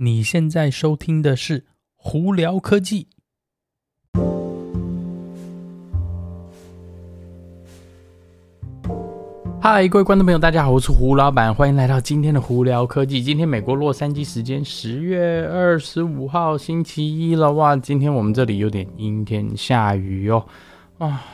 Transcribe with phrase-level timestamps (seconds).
[0.00, 1.58] 你现在收听的是
[1.96, 3.08] 《胡聊科技》。
[9.60, 13.20] 嗨，各位观众朋友，大家好，我是胡老板，欢迎来到今天的《胡聊科技》。
[13.24, 20.46] 今天美国洛杉矶时间十月二十五号星期一了，哇，今天我们这里有点阴天下雨哦，
[20.98, 21.24] 啊，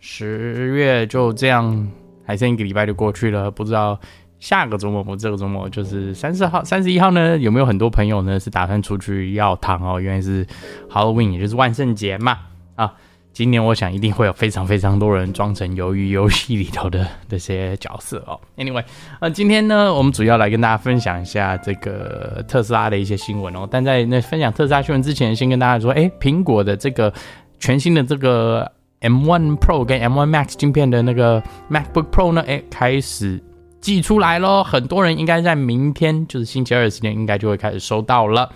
[0.00, 1.86] 十月就这样，
[2.24, 4.00] 还剩一个礼拜就过去了，不知道。
[4.38, 9.98] 下个周末，我这个周末就是三十号、三十一号呢，有没有很多朋友呢是打算出去要糖哦？
[9.98, 10.46] 原来是
[10.90, 12.38] Halloween，也就是万圣节嘛。
[12.74, 12.92] 啊，
[13.32, 18.38] 今年我想一定会有非常非常多人装成鱿鱼游戏里头的这些角色哦。
[18.58, 18.84] Anyway，
[19.20, 23.66] 呃，今天呢，我们主要来跟大家分享一下这个特斯拉的一些新闻哦。
[23.70, 27.10] 但在那分享特斯拉新闻之前，先跟大家说，哎，苹果的这个
[27.58, 33.42] 全新的这个 M1 Pro 跟 M1 Max 晶片的那个 MacBook Pro 呢，哎，开始。
[33.86, 38.50] 寄出来喽，很多人应该在明天，就是星期二的时间，应该就会开始收到了。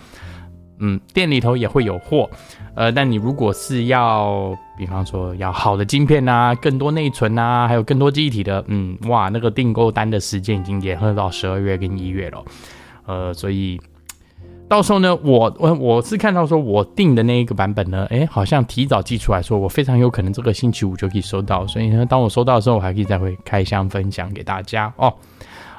[0.79, 2.29] 嗯，店里头也会有货。
[2.75, 12.43] 呃，但你如果是要，比方说要好的晶片啊，更多内存啊，还有更多记忆体的，嗯，哇，那个订购单的时间已经延后到十二月跟一月了。
[13.05, 13.79] 呃，所以。
[14.71, 21.67] 到时候呢，我我我是看到说，我订的那一个版本呢，诶，好像提早寄出来说，我非常有可能这个星期五就可以收到。
[21.67, 25.13] 所以呢，当我收到的时候，我还可以再会开箱分享给大家哦。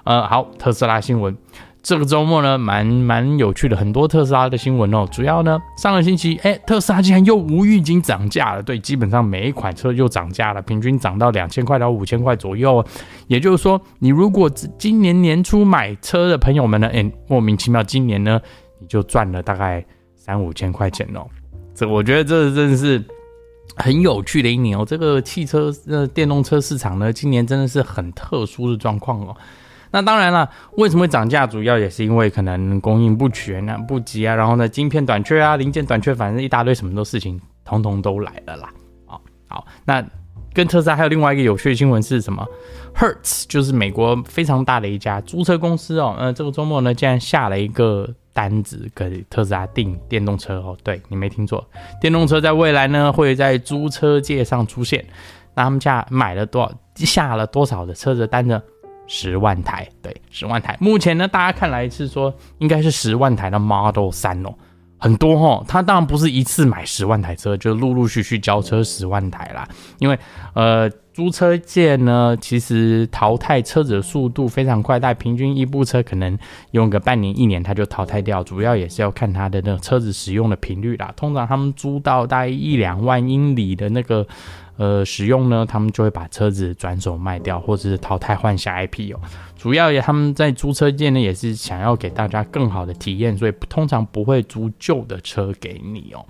[0.04, 1.34] 呃，好，特斯拉新闻，
[1.82, 5.08] 这个周末呢，蛮蛮有趣的，很多特斯拉的新闻哦。
[5.10, 12.84] 主要呢，上个星期，哎，特斯拉竟然又无预警涨价了，对，基本上每一款车又涨价了，平均涨到两千块到五千块左右。
[13.26, 18.38] 也就是说，你如果今年年初买车的朋友们呢，哎，莫名其妙，今年呢。
[18.82, 19.84] 你就赚了大概
[20.16, 21.24] 三五千块钱哦，
[21.72, 23.02] 这我觉得这真的是
[23.76, 24.84] 很有趣的一年哦。
[24.84, 29.36] 这个汽车呃电动车市场呢，今年真的是很特殊的状况哦。
[29.90, 30.48] 那当然了，
[30.78, 31.46] 为什么涨价？
[31.46, 38.70] 主要也是因为可能供应不全啊、不及啊，然后呢，晶片短缺啊、零件短缺，反正一大堆什么的事情，统统都来了啦。
[39.06, 40.02] 好，好，那
[40.54, 42.46] 跟特斯拉还有另外一个有趣的新闻是什么
[42.94, 46.14] ？Hertz 就是美国非常大的一家租车公司哦。
[46.18, 48.14] 呃，这个周末呢，竟然下了一个。
[48.32, 51.66] 单子给特斯拉订电动车哦，对，你没听错，
[52.00, 55.04] 电动车在未来呢会在租车界上出现。
[55.54, 58.62] 那他们家买了多少，下了多少的车子单呢？
[59.06, 60.76] 十万台，对，十万台。
[60.80, 64.54] 目前呢，大家看来是说应该是十万台的 Model 三哦，
[65.02, 65.64] 很多哦。
[65.68, 69.68] 他当然不是一次买十万台车，就陆陆续续交车十万台啦，
[69.98, 70.18] 因为
[70.54, 70.90] 呃。
[71.12, 76.38] 租车界呢，其实淘汰车子的速度非常快，但平均一部车可能
[76.70, 78.42] 用个半年一年，他就淘汰掉。
[78.42, 81.12] 主要也是要看他的那个车子使用的频率啦。
[81.14, 84.26] 通常他们租到大概一两万英里的那个
[84.76, 89.20] 呃使用呢，他们就会把车子转手卖掉，或者是淘汰换下一批哦。
[89.56, 96.24] 主要也他们在租车界呢，也是想要给大家更好的体验，所以通常不会租旧的车给你哦。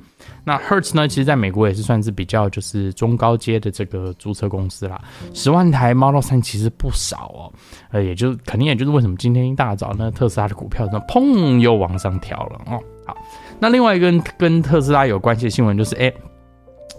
[0.44, 5.00] 那 Hertz 呢，其实在美国也是算是比较就是中高阶的这个租车公司啦。
[5.32, 7.52] 十万台 Model 3其实不少哦，
[7.90, 12.78] 呃，也就肯定也就是为什么今天一大早呢，特斯拉的股票呢，砰又往上跳了哦。
[13.06, 13.16] 好，
[13.58, 16.12] 那另外一个跟，跟特斯拉有关系的新闻就是，哎，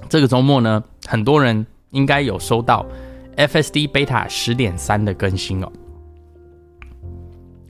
[0.10, 2.86] 这个周末呢，很多人应该有收到
[3.38, 5.72] FSD Beta 十点三的更新哦。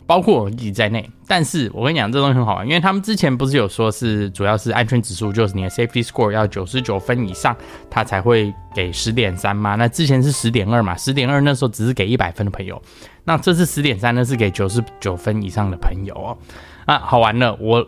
[0.06, 7.56] 包括我自己在内，但是我跟你讲，这东西很好玩，因为他们之前不是有说是主要是安全指数，就是你的 safety score 要九十九分以上，
[7.90, 9.76] 它才会给十点三嘛。
[9.76, 12.80] 那之前是十点二嘛，十点二那时候只是给一百分的朋友，
[13.24, 16.38] 那这次十点三呢是给九十九分以上的朋友哦。
[16.86, 17.88] 啊，好玩了，我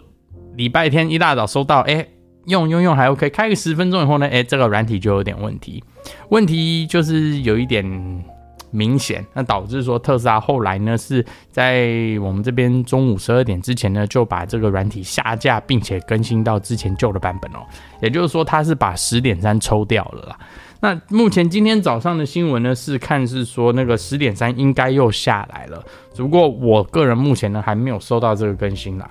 [0.55, 2.07] 礼拜天一大早收到，哎，
[2.45, 5.83] 用用用还 OK，开个十分钟以后呢，哎，这个软体就有点问题，
[6.29, 7.85] 问题就是有一点。
[8.71, 11.87] 明显，那导致说特斯拉后来呢是在
[12.21, 17.63] 我们这边中午十二点之前呢就把这个软体下架，并且更新到之前旧的版本哦。
[18.01, 20.37] 也就是说，它是把十点三抽掉了啦。
[20.81, 25.81] 那目前今天早上的新闻呢是看是说那个十点三应该又下来了，
[26.13, 29.09] 只不过我个人目前呢还没有收到这个更新啦。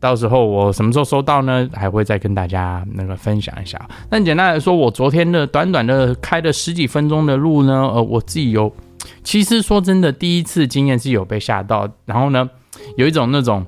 [0.00, 1.68] 到时候我什么时候收到呢？
[1.74, 3.78] 还会再跟大家那个分享一下。
[4.08, 8.74] 但简单来说，我昨天的短短的开了十几分钟的路呢，呃，我自己有。
[9.22, 12.48] 其实说真的，第一次经验是有被吓到，然后呢，
[12.96, 13.64] 有一种那种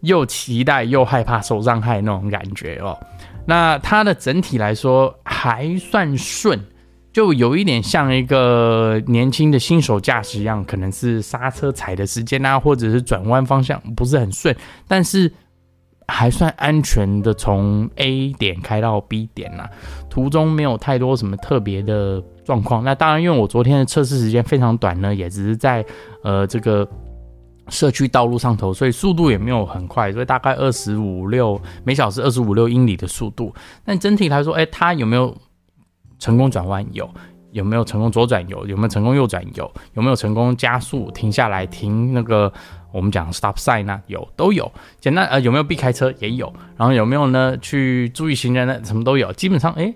[0.00, 2.98] 又期待又害怕受伤害那种感觉哦。
[3.46, 6.58] 那它的整体来说还算顺，
[7.12, 14.56] 就有一点像一个年轻的新手驾驶一样，可能是刹车踩的时间啊，或者是转弯方向不是很顺，
[14.88, 15.32] 但是。
[16.12, 19.70] 还算安全的从 A 点开到 B 点呐、啊，
[20.10, 22.84] 途中没有太多什么特别的状况。
[22.84, 25.82] 那当然，因为我昨天的测试时间非常短呢，也只是在
[26.22, 26.86] 呃这个
[27.68, 33.52] 社区道路上头，所以速度也没有很快，所以大概二十五六每小时二十五六英里的速度。
[33.82, 35.34] 但整体来说，哎，它有没有
[36.18, 36.86] 成功转弯？
[36.92, 37.08] 有。
[37.52, 38.46] 有没有成功左转？
[38.48, 38.66] 有。
[38.66, 39.42] 有没有成功右转？
[39.54, 39.70] 有。
[39.94, 42.52] 有没有成功加速停下来停那个
[42.90, 44.00] 我们讲 stop sign 呢？
[44.08, 44.70] 有，都有。
[45.00, 46.12] 简单呃，有没有避开车？
[46.18, 46.52] 也有。
[46.76, 47.56] 然后有没有呢？
[47.58, 48.80] 去注意行人呢？
[48.82, 49.32] 什么都有。
[49.34, 49.94] 基本上，哎。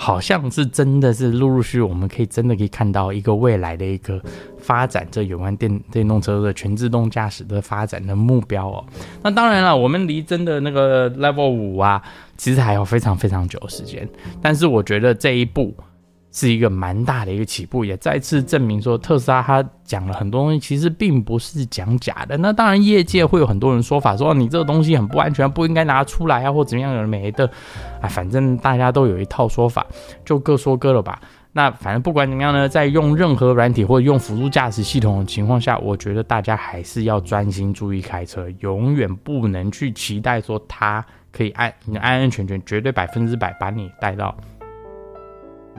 [0.00, 4.22] 好像是真的是陆陆续续，我们可以真的可以看到一个未来的一个
[4.56, 8.84] 发展，这有关电电动车的全自动驾驶的发展的目标哦。
[9.24, 12.00] 那当然了，我们离真的那个 Level 五啊，
[12.36, 14.08] 其实还有非常非常久的时间。
[14.40, 15.74] 但是我觉得这一步。
[16.30, 22.36] 是一个蛮大的一个起步，也再次证明说特斯拉它讲了很多东西，其实并不是讲假的。
[22.36, 27.50] 那当然，业界会有很多人说法，说你这个东西很不安全，不应该拿出来啊，或怎么样的没的。
[28.00, 29.86] 啊，反正大家都有一套说法，
[30.24, 31.20] 就各说各的吧。
[31.50, 44.36] 那反正不管怎么样呢，在用任何软体或者用辅助驾驶系统的情况下，我觉得大家还是要专心注意开车，永远不能去期待说它可以安安安全全，绝对百分之百把你带到。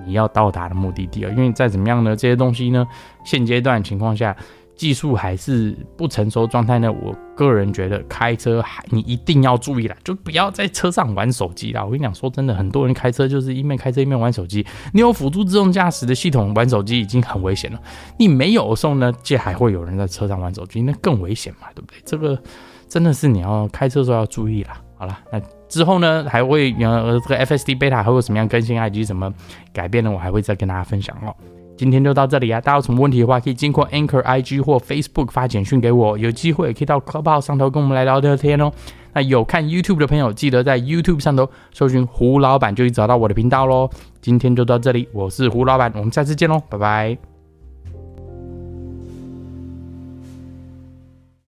[0.06, 2.88] 你要到达的目的地啊，因为再怎么样呢，这些东西呢，
[3.24, 4.36] 现阶段情况下，
[4.76, 6.92] 技术还是不成熟状态呢。
[6.92, 11.84] 我个人觉得开车还你一定要注意了，就不要在车上玩手机啦。
[11.84, 14.66] 我跟你讲，说真的，很多人开车就是一面开车一面玩手机。
[14.94, 17.80] 你有辅助自动驾驶的系统，玩手机已经很危险了。
[18.18, 21.98] 你没有的时候呢，这还会有人在车上玩手机，那更危险嘛，对不对？
[22.06, 22.42] 这个
[22.88, 24.82] 真的是你要开车的时候要注意啦。
[24.98, 25.59] 好了，那。
[25.70, 29.32] 之后呢，还会呃，这个 FSD Beta 还会有什么样更新啊，以及什么
[29.72, 30.12] 改变呢？
[30.12, 31.34] 我还会再跟大家分享哦。
[31.78, 38.70] 今天就到这里啊，大家有什么问题的话，可以经过 Anchor IG 或 Facebook 发简讯给我，有机会也可以到 Clubhouse 上头跟我们来聊聊天哦。
[39.14, 43.90] 那有看 YouTube 的朋友，记得在 YouTube 上头搜寻胡老板，就可以找到我的频道喽。
[44.22, 47.39] 今天就到这里，我是胡老板，我们下次见喽，拜拜。